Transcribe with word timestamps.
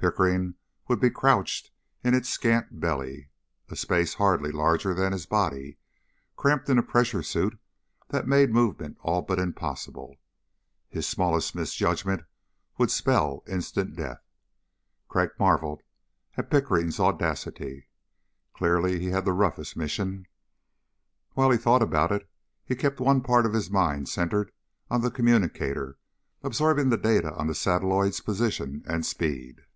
Pickering 0.00 0.54
would 0.88 0.98
be 0.98 1.10
crouched 1.10 1.72
in 2.02 2.14
its 2.14 2.30
scant 2.30 2.80
belly, 2.80 3.28
a 3.68 3.76
space 3.76 4.14
hardly 4.14 4.50
larger 4.50 4.94
than 4.94 5.12
his 5.12 5.26
body, 5.26 5.76
cramped 6.36 6.70
in 6.70 6.78
a 6.78 6.82
pressure 6.82 7.22
suit 7.22 7.58
that 8.08 8.26
made 8.26 8.48
movement 8.50 8.96
all 9.02 9.20
but 9.20 9.38
impossible. 9.38 10.16
His 10.88 11.06
smallest 11.06 11.54
misjudgment 11.54 12.24
would 12.78 12.90
spell 12.90 13.44
instant 13.46 13.94
death. 13.94 14.22
Crag 15.06 15.32
marveled 15.38 15.82
at 16.34 16.50
Pickering's 16.50 16.98
audacity. 16.98 17.86
Clearly 18.54 18.98
he 19.00 19.08
had 19.10 19.26
the 19.26 19.34
roughest 19.34 19.76
mission. 19.76 20.26
While 21.34 21.50
he 21.50 21.58
thought 21.58 21.82
about 21.82 22.10
it, 22.10 22.26
he 22.64 22.74
kept 22.74 23.00
one 23.00 23.20
part 23.20 23.44
of 23.44 23.52
his 23.52 23.70
mind 23.70 24.08
centered 24.08 24.50
on 24.90 25.02
the 25.02 25.10
communicator 25.10 25.98
absorbing 26.42 26.88
the 26.88 26.96
data 26.96 27.34
on 27.34 27.48
the 27.48 27.54
satelloid's 27.54 28.22
position 28.22 28.82
and 28.86 29.04
speed. 29.04 29.66